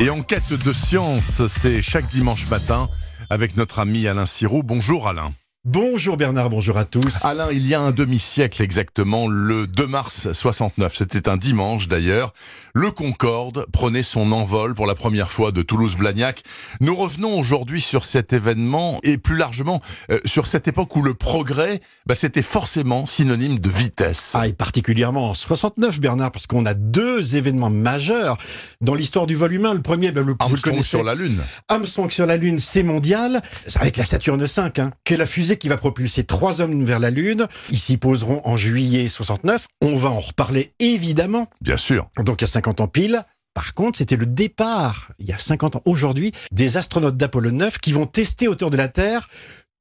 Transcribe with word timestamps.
Et 0.00 0.10
en 0.10 0.22
quête 0.22 0.52
de 0.52 0.72
science, 0.72 1.46
c'est 1.46 1.82
chaque 1.82 2.08
dimanche 2.08 2.48
matin 2.48 2.88
avec 3.30 3.56
notre 3.56 3.78
ami 3.78 4.06
Alain 4.06 4.26
Sirou. 4.26 4.62
Bonjour 4.62 5.08
Alain. 5.08 5.32
Bonjour 5.66 6.18
Bernard, 6.18 6.50
bonjour 6.50 6.76
à 6.76 6.84
tous. 6.84 7.24
Alain, 7.24 7.48
il 7.50 7.66
y 7.66 7.72
a 7.72 7.80
un 7.80 7.90
demi-siècle 7.90 8.60
exactement, 8.60 9.28
le 9.28 9.66
2 9.66 9.86
mars 9.86 10.30
69, 10.30 10.94
c'était 10.94 11.26
un 11.26 11.38
dimanche 11.38 11.88
d'ailleurs, 11.88 12.34
le 12.74 12.90
Concorde 12.90 13.64
prenait 13.72 14.02
son 14.02 14.30
envol 14.32 14.74
pour 14.74 14.84
la 14.84 14.94
première 14.94 15.32
fois 15.32 15.52
de 15.52 15.62
Toulouse-Blagnac. 15.62 16.42
Nous 16.80 16.94
revenons 16.94 17.38
aujourd'hui 17.38 17.80
sur 17.80 18.04
cet 18.04 18.34
événement 18.34 18.98
et 19.04 19.16
plus 19.16 19.38
largement 19.38 19.80
euh, 20.10 20.18
sur 20.26 20.46
cette 20.46 20.68
époque 20.68 20.94
où 20.96 21.02
le 21.02 21.14
progrès, 21.14 21.80
bah, 22.04 22.14
c'était 22.14 22.42
forcément 22.42 23.06
synonyme 23.06 23.58
de 23.58 23.70
vitesse. 23.70 24.32
Ah, 24.34 24.46
et 24.46 24.52
particulièrement 24.52 25.30
en 25.30 25.34
69 25.34 25.98
Bernard, 25.98 26.30
parce 26.30 26.46
qu'on 26.46 26.66
a 26.66 26.74
deux 26.74 27.36
événements 27.36 27.70
majeurs 27.70 28.36
dans 28.82 28.94
l'histoire 28.94 29.26
du 29.26 29.34
vol 29.34 29.54
humain. 29.54 29.72
Le 29.72 29.80
premier, 29.80 30.12
ben, 30.12 30.20
le, 30.20 30.32
vous 30.32 30.36
le 30.38 30.44
Armstrong 30.44 30.74
connaissez. 30.74 30.88
sur 30.90 31.04
la 31.04 31.14
Lune. 31.14 31.40
Armstrong 31.68 32.10
sur 32.10 32.26
la 32.26 32.36
Lune, 32.36 32.58
c'est 32.58 32.82
mondial. 32.82 33.40
Avec 33.76 33.96
la 33.96 34.04
Saturne 34.04 34.46
5, 34.46 34.78
hein, 34.78 34.90
qui 35.04 35.14
est 35.14 35.16
la 35.16 35.24
fusée 35.24 35.53
qui 35.56 35.68
va 35.68 35.76
propulser 35.76 36.24
trois 36.24 36.60
hommes 36.60 36.84
vers 36.84 36.98
la 36.98 37.10
Lune. 37.10 37.46
Ils 37.70 37.78
s'y 37.78 37.96
poseront 37.96 38.40
en 38.44 38.56
juillet 38.56 39.08
69. 39.08 39.66
On 39.80 39.96
va 39.96 40.10
en 40.10 40.20
reparler 40.20 40.72
évidemment. 40.78 41.48
Bien 41.60 41.76
sûr. 41.76 42.08
Donc 42.18 42.40
il 42.40 42.44
y 42.44 42.48
a 42.48 42.48
50 42.48 42.80
ans 42.80 42.88
pile. 42.88 43.24
Par 43.54 43.72
contre, 43.72 43.98
c'était 43.98 44.16
le 44.16 44.26
départ, 44.26 45.12
il 45.20 45.26
y 45.26 45.32
a 45.32 45.38
50 45.38 45.76
ans 45.76 45.82
aujourd'hui, 45.84 46.32
des 46.50 46.76
astronautes 46.76 47.16
d'Apollo 47.16 47.52
9 47.52 47.78
qui 47.78 47.92
vont 47.92 48.04
tester 48.04 48.48
autour 48.48 48.70
de 48.70 48.76
la 48.76 48.88
Terre 48.88 49.28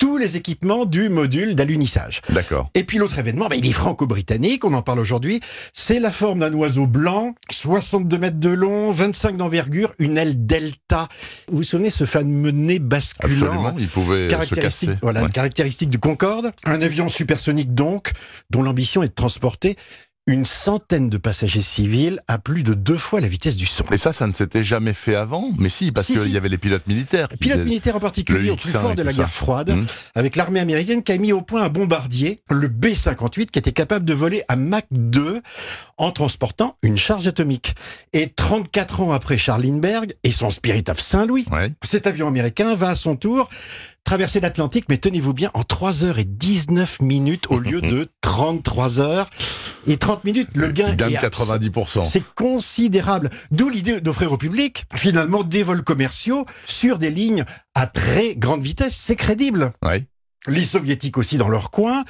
tous 0.03 0.17
les 0.17 0.35
équipements 0.35 0.83
du 0.83 1.07
module 1.07 1.55
d'alunissage. 1.55 2.19
D'accord. 2.27 2.69
Et 2.73 2.83
puis 2.83 2.97
l'autre 2.97 3.19
événement, 3.19 3.47
ben, 3.47 3.55
il 3.57 3.65
est 3.65 3.71
franco-britannique, 3.71 4.65
on 4.65 4.73
en 4.73 4.81
parle 4.81 4.99
aujourd'hui. 4.99 5.39
C'est 5.71 5.97
la 5.97 6.11
forme 6.11 6.39
d'un 6.39 6.51
oiseau 6.51 6.87
blanc, 6.87 7.35
62 7.49 8.17
mètres 8.17 8.37
de 8.37 8.49
long, 8.49 8.91
25 8.91 9.37
d'envergure, 9.37 9.93
une 9.99 10.17
aile 10.17 10.45
delta. 10.45 11.07
Vous 11.49 11.59
vous 11.59 11.63
souvenez 11.63 11.89
ce 11.89 12.03
fameux 12.03 12.51
nez 12.51 12.79
basculant 12.79 13.31
Absolument, 13.31 13.75
il 13.79 13.87
pouvait 13.87 14.15
euh, 14.15 14.25
se 14.25 14.31
caractéristique, 14.31 14.89
casser. 14.89 14.99
voilà, 15.01 15.23
Ouais. 15.23 15.29
caractéristique 15.29 15.89
du 15.89 15.99
Concorde. 15.99 16.51
Un 16.65 16.81
avion 16.81 17.07
supersonique 17.07 17.73
donc, 17.73 18.11
dont 18.49 18.61
l'ambition 18.61 19.03
est 19.03 19.07
de 19.07 19.13
transporter 19.13 19.77
une 20.25 20.45
centaine 20.45 21.09
de 21.09 21.17
passagers 21.17 21.61
civils 21.61 22.21
à 22.29 22.37
plus 22.37 22.63
de 22.63 22.73
deux 22.73 22.97
fois 22.97 23.19
la 23.19 23.27
vitesse 23.27 23.57
du 23.57 23.65
son. 23.65 23.83
Et 23.91 23.97
ça, 23.97 24.13
ça 24.13 24.25
ne 24.25 24.31
s'était 24.33 24.63
jamais 24.63 24.93
fait 24.93 25.15
avant 25.15 25.49
Mais 25.59 25.67
si, 25.67 25.91
parce 25.91 26.07
Si, 26.07 26.13
qu'il 26.13 26.21
si. 26.21 26.31
y 26.31 26.37
avait 26.37 26.47
les 26.47 26.57
pilotes 26.57 26.87
militaires. 26.87 27.27
qui 27.27 27.35
Pilote 27.37 27.57
faisaient- 27.57 27.65
militaire 27.69 27.95
en 27.97 27.99
particulier 27.99 28.49
au 28.49 28.55
plus 28.55 28.69
X1 28.71 28.79
fort 28.79 28.95
de 28.95 29.03
la 29.03 29.11
ça. 29.11 29.17
guerre 29.17 29.33
froide, 29.33 29.71
Mmh. 29.71 29.85
avec 30.15 30.35
l'armée 30.37 30.61
américaine 30.61 31.03
qui 31.03 31.11
a 31.11 31.17
mis 31.17 31.33
au 31.33 31.41
point 31.41 31.63
un 31.63 31.69
bombardier, 31.69 32.39
le 32.49 32.69
B-58, 32.69 33.47
qui 33.51 33.59
était 33.59 33.73
capable 33.73 34.05
de 34.05 34.13
voler 34.13 34.43
à 34.47 34.55
Mach 34.55 34.83
2 34.91 35.41
en 35.97 36.11
transportant 36.11 36.77
une 36.83 36.97
charge 36.97 37.27
atomique. 37.27 37.75
Et 38.13 38.29
34 38.29 39.01
ans 39.01 39.11
après 39.11 39.37
Charles 39.37 39.63
Lindbergh 39.63 40.13
et 40.23 40.31
son 40.31 40.49
Spirit 40.49 40.85
of 40.87 41.01
Saint-Louis, 41.01 41.45
Ouais. 41.51 41.69
cet 41.83 42.07
avion 42.07 42.27
américain 42.29 42.73
va 42.75 42.91
à 42.91 42.95
son 42.95 43.17
tour 43.17 43.49
traverser 44.03 44.39
l'Atlantique, 44.39 44.85
mais 44.89 44.97
tenez-vous 44.97 45.33
bien, 45.33 45.49
en 45.53 45.63
3 45.63 46.03
heures 46.03 46.19
et 46.19 46.25
19 46.25 47.01
minutes 47.01 47.45
au 47.49 47.59
lieu 47.59 47.81
de 47.81 48.07
33 48.21 48.99
heures. 48.99 49.29
Et 49.87 49.97
30 49.97 50.23
minutes, 50.23 50.49
le 50.55 50.67
gain 50.69 50.95
est 50.97 51.01
abs- 51.01 51.29
90%. 51.29 52.03
c'est 52.03 52.23
considérable. 52.35 53.29
D'où 53.51 53.69
l'idée 53.69 53.99
d'offrir 54.01 54.31
au 54.31 54.37
public, 54.37 54.85
finalement, 54.95 55.43
des 55.43 55.63
vols 55.63 55.83
commerciaux 55.83 56.45
sur 56.65 56.99
des 56.99 57.09
lignes 57.09 57.43
à 57.75 57.87
très 57.87 58.35
grande 58.35 58.61
vitesse. 58.63 58.95
C'est 58.95 59.15
crédible. 59.15 59.73
Les 60.47 60.63
soviétiques 60.63 61.17
aussi, 61.17 61.37
dans 61.37 61.49
leur 61.49 61.71
coin, 61.71 62.03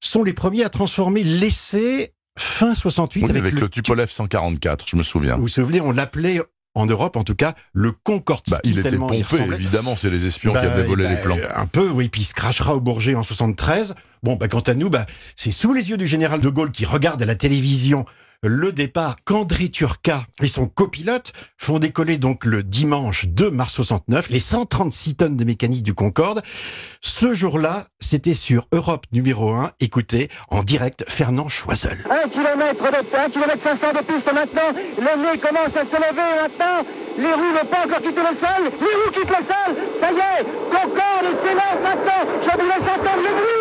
sont 0.00 0.22
les 0.22 0.32
premiers 0.32 0.64
à 0.64 0.70
transformer 0.70 1.22
l'essai 1.24 2.12
fin 2.38 2.74
68 2.74 3.22
Oui, 3.24 3.30
avec, 3.30 3.42
avec, 3.42 3.54
le... 3.54 3.60
le 3.62 3.68
Tupolev 3.68 4.08
144, 4.10 4.86
je 4.88 4.96
me 4.96 5.02
souviens. 5.02 5.34
Vous 5.36 5.42
vous 5.42 5.48
souvenez, 5.48 5.80
on 5.80 5.90
l'appelait 5.92 6.40
en 6.74 6.86
Europe, 6.86 7.16
en 7.16 7.24
tout 7.24 7.34
cas, 7.34 7.54
le 7.72 7.92
Concorde. 7.92 8.42
Bah, 8.48 8.60
il 8.64 8.78
était 8.78 8.90
il 8.90 8.98
pompé, 8.98 9.22
évidemment, 9.52 9.96
c'est 9.96 10.10
les 10.10 10.26
espions 10.26 10.52
qui 10.52 10.58
Bah, 10.58 10.72
avaient 10.72 10.84
volé 10.84 11.04
bah, 11.04 11.10
les 11.10 11.16
plans. 11.16 11.36
Un 11.54 11.66
peu, 11.66 11.88
oui. 11.88 12.08
Puis 12.08 12.22
il 12.22 12.24
se 12.24 12.34
crachera 12.34 12.74
au 12.74 12.80
Bourget 12.80 13.14
en 13.14 13.22
73. 13.22 13.94
Bon, 14.22 14.36
bah, 14.36 14.48
quant 14.48 14.60
à 14.60 14.74
nous, 14.74 14.90
bah, 14.90 15.06
c'est 15.36 15.50
sous 15.50 15.72
les 15.72 15.90
yeux 15.90 15.96
du 15.96 16.06
général 16.06 16.40
de 16.40 16.48
Gaulle 16.48 16.70
qui 16.70 16.84
regarde 16.84 17.20
à 17.22 17.26
la 17.26 17.34
télévision 17.34 18.04
le 18.42 18.72
départ 18.72 19.16
qu'André 19.24 19.68
Turca 19.68 20.24
et 20.42 20.48
son 20.48 20.66
copilote 20.66 21.32
font 21.58 21.78
décoller 21.78 22.16
donc 22.16 22.46
le 22.46 22.62
dimanche 22.62 23.26
2 23.26 23.50
mars 23.50 23.74
69 23.74 24.30
les 24.30 24.40
136 24.40 25.14
tonnes 25.16 25.36
de 25.36 25.44
mécanique 25.44 25.82
du 25.82 25.92
Concorde. 25.92 26.42
Ce 27.02 27.34
jour-là, 27.34 27.86
c'était 28.00 28.32
sur 28.32 28.66
Europe 28.72 29.04
numéro 29.12 29.52
1. 29.52 29.72
Écoutez, 29.80 30.30
en 30.48 30.62
direct, 30.62 31.04
Fernand 31.06 31.48
Choiseul. 31.48 31.98
1 32.08 32.28
km 32.30 32.84
de 32.90 33.16
1 33.16 33.28
km 33.28 33.58
500 33.62 33.86
de 33.92 33.98
piste 33.98 34.32
maintenant. 34.32 34.72
Le 34.96 35.32
nez 35.32 35.38
commence 35.38 35.76
à 35.76 35.84
se 35.84 35.96
lever 35.96 36.30
maintenant. 36.40 36.80
Les 37.18 37.32
roues 37.34 37.52
n'ont 37.52 37.68
pas 37.68 37.84
encore 37.84 37.98
quitté 37.98 38.20
le 38.20 38.36
sol. 38.36 38.62
Les 38.64 38.70
roues 38.70 39.12
quittent 39.12 39.36
le 39.38 39.44
sol. 39.44 39.70
Ça 40.00 40.10
y 40.12 40.16
est, 40.16 40.44
Concorde 40.70 41.26
et 41.28 41.36
s'élève 41.42 41.82
maintenant. 41.82 42.24
Je 42.42 42.50
vous 42.56 42.68
laisse 42.68 42.88
entendre 42.88 43.22
le 43.22 43.32
bruit. 43.36 43.60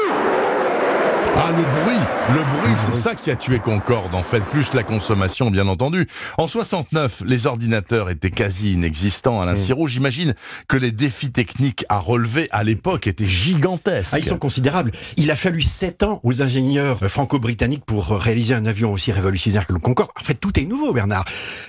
Ah, 1.35 1.38
le 1.51 1.63
bruit 1.63 1.99
Le 2.29 2.59
bruit, 2.59 2.75
c'est 2.77 2.95
ça 2.95 3.15
qui 3.15 3.31
a 3.31 3.35
tué 3.35 3.59
Concorde, 3.59 4.13
en 4.13 4.23
fait, 4.23 4.39
plus 4.39 4.73
la 4.73 4.83
consommation, 4.83 5.49
bien 5.49 5.67
entendu. 5.67 6.07
En 6.37 6.47
69, 6.47 7.23
les 7.25 7.47
ordinateurs 7.47 8.09
étaient 8.09 8.29
quasi 8.29 8.73
inexistants. 8.73 9.39
Mm. 9.39 9.43
Alain 9.43 9.55
Sirot, 9.55 9.87
j'imagine 9.87 10.35
que 10.67 10.77
les 10.77 10.91
défis 10.91 11.31
techniques 11.31 11.85
à 11.89 11.97
relever 11.97 12.47
à 12.51 12.63
l'époque 12.63 13.07
étaient 13.07 13.25
gigantesques. 13.25 14.13
Ah, 14.13 14.19
ils 14.19 14.25
sont 14.25 14.37
considérables. 14.37 14.91
Il 15.17 15.31
a 15.31 15.35
fallu 15.35 15.61
sept 15.61 16.03
ans 16.03 16.19
aux 16.23 16.41
ingénieurs 16.41 16.99
franco-britanniques 16.99 17.85
pour 17.85 18.09
réaliser 18.09 18.53
un 18.53 18.65
avion 18.65 18.93
aussi 18.93 19.11
révolutionnaire 19.11 19.65
que 19.65 19.73
le 19.73 19.79
Concorde. 19.79 20.09
En 20.19 20.23
fait, 20.23 20.35
tout 20.35 20.59
est 20.59 20.65
nouveau, 20.65 20.93
Bernard. 20.93 21.25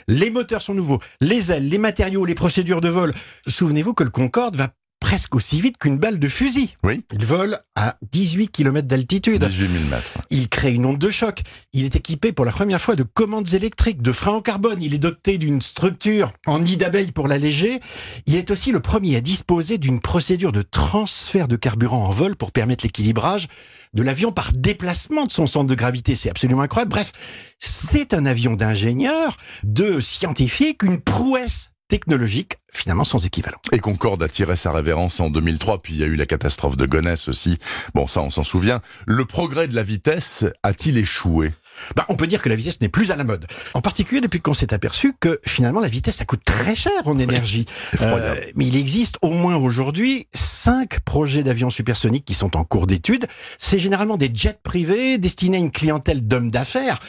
Les 0.08 0.30
moteurs 0.30 0.62
sont 0.62 0.74
nouveaux, 0.74 1.00
les 1.20 1.52
ailes, 1.52 1.68
les 1.68 1.78
matériaux, 1.78 2.24
les 2.24 2.34
procédures 2.34 2.80
de 2.80 2.88
vol. 2.88 3.12
Souvenez-vous 3.46 3.94
que 3.94 4.04
le 4.04 4.10
Concorde 4.10 4.56
va 4.56 4.68
presque 5.00 5.34
aussi 5.34 5.60
vite 5.60 5.78
qu'une 5.78 5.98
balle 5.98 6.18
de 6.18 6.28
fusil. 6.28 6.76
Oui. 6.84 7.02
Il 7.12 7.24
vole 7.24 7.58
à 7.74 7.96
18 8.12 8.48
km 8.48 8.86
d'altitude. 8.86 9.44
18 9.44 9.72
000 9.72 9.84
mètres. 9.90 10.12
Il 10.30 10.48
crée 10.48 10.72
une 10.72 10.86
onde 10.86 10.98
de 10.98 11.10
choc. 11.10 11.40
Il 11.72 11.84
est 11.84 11.96
équipé 11.96 12.32
pour 12.32 12.44
la 12.44 12.52
première 12.52 12.80
fois 12.80 12.94
de 12.94 13.02
commandes 13.02 13.52
électriques, 13.54 14.02
de 14.02 14.12
freins 14.12 14.34
en 14.34 14.40
carbone. 14.40 14.82
Il 14.82 14.94
est 14.94 14.98
doté 14.98 15.38
d'une 15.38 15.62
structure 15.62 16.32
en 16.46 16.60
nid 16.60 16.76
d'abeille 16.76 17.10
pour 17.10 17.26
l'alléger. 17.26 17.80
Il 18.26 18.36
est 18.36 18.50
aussi 18.50 18.70
le 18.70 18.80
premier 18.80 19.16
à 19.16 19.20
disposer 19.20 19.78
d'une 19.78 20.00
procédure 20.00 20.52
de 20.52 20.62
transfert 20.62 21.48
de 21.48 21.56
carburant 21.56 22.06
en 22.06 22.10
vol 22.10 22.36
pour 22.36 22.52
permettre 22.52 22.84
l'équilibrage 22.84 23.48
de 23.94 24.02
l'avion 24.02 24.30
par 24.30 24.52
déplacement 24.52 25.26
de 25.26 25.32
son 25.32 25.46
centre 25.46 25.66
de 25.66 25.74
gravité. 25.74 26.14
C'est 26.14 26.30
absolument 26.30 26.62
incroyable. 26.62 26.92
Bref, 26.92 27.12
c'est 27.58 28.14
un 28.14 28.26
avion 28.26 28.54
d'ingénieur, 28.54 29.36
de 29.64 30.00
scientifique, 30.00 30.82
une 30.82 31.00
prouesse 31.00 31.69
technologique 31.90 32.56
finalement 32.72 33.04
sans 33.04 33.26
équivalent. 33.26 33.58
Et 33.72 33.80
Concorde 33.80 34.22
a 34.22 34.28
tiré 34.28 34.54
sa 34.54 34.72
révérence 34.72 35.18
en 35.18 35.28
2003, 35.28 35.82
puis 35.82 35.94
il 35.94 36.00
y 36.00 36.04
a 36.04 36.06
eu 36.06 36.14
la 36.14 36.24
catastrophe 36.24 36.76
de 36.76 36.86
Gonesse 36.86 37.28
aussi. 37.28 37.58
Bon, 37.94 38.06
ça, 38.06 38.22
on 38.22 38.30
s'en 38.30 38.44
souvient. 38.44 38.80
Le 39.06 39.24
progrès 39.24 39.66
de 39.66 39.74
la 39.74 39.82
vitesse 39.82 40.46
a-t-il 40.62 40.96
échoué? 40.96 41.52
Bah, 41.96 42.06
on 42.08 42.14
peut 42.14 42.26
dire 42.26 42.42
que 42.42 42.48
la 42.48 42.54
vitesse 42.56 42.80
n'est 42.80 42.88
plus 42.88 43.10
à 43.10 43.16
la 43.16 43.24
mode. 43.24 43.46
En 43.74 43.80
particulier 43.80 44.20
depuis 44.20 44.40
qu'on 44.40 44.54
s'est 44.54 44.72
aperçu 44.72 45.14
que 45.18 45.40
finalement 45.46 45.80
la 45.80 45.88
vitesse 45.88 46.16
ça 46.16 46.24
coûte 46.24 46.44
très 46.44 46.74
cher 46.74 46.92
en 47.06 47.18
énergie. 47.18 47.66
effroyable. 47.92 48.40
mais 48.54 48.66
il 48.66 48.76
existe 48.76 49.16
au 49.22 49.30
moins 49.30 49.56
aujourd'hui 49.56 50.28
cinq 50.32 51.00
projets 51.00 51.42
d'avions 51.42 51.70
supersoniques 51.70 52.24
qui 52.24 52.34
sont 52.34 52.56
en 52.56 52.64
cours 52.64 52.86
d'étude. 52.86 53.26
C'est 53.58 53.78
généralement 53.78 54.16
des 54.16 54.30
jets 54.32 54.58
privés 54.62 55.18
destinés 55.18 55.56
à 55.56 55.60
une 55.60 55.70
clientèle 55.70 56.26
d'hommes 56.26 56.50
d'affaires 56.50 57.00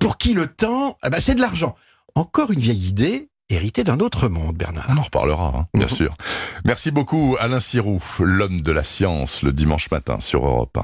pour 0.00 0.16
qui 0.16 0.32
le 0.32 0.46
temps, 0.46 0.96
ah 1.02 1.10
bah, 1.10 1.20
c'est 1.20 1.34
de 1.34 1.40
l'argent. 1.40 1.74
Encore 2.14 2.50
une 2.50 2.60
vieille 2.60 2.88
idée 2.88 3.29
héritée 3.50 3.84
d'un 3.84 4.00
autre 4.00 4.28
monde, 4.28 4.56
Bernard. 4.56 4.86
On 4.90 4.96
en 4.96 5.02
reparlera, 5.02 5.52
hein, 5.56 5.66
bien 5.74 5.84
Mhm. 5.84 5.88
sûr. 5.88 6.14
Merci 6.64 6.90
beaucoup, 6.90 7.36
Alain 7.40 7.60
Sirou, 7.60 8.02
l'homme 8.20 8.60
de 8.60 8.72
la 8.72 8.84
science, 8.84 9.42
le 9.42 9.52
dimanche 9.52 9.90
matin 9.90 10.20
sur 10.20 10.46
Europe 10.46 10.76
1. 10.76 10.78